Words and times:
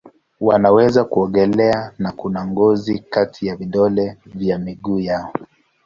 Wanaweza 0.39 1.03
kuogelea 1.03 1.91
na 1.99 2.11
kuna 2.11 2.47
ngozi 2.47 2.99
kati 2.99 3.47
ya 3.47 3.55
vidole 3.55 4.17
vya 4.25 4.59
miguu 4.59 4.99
yao. 4.99 5.33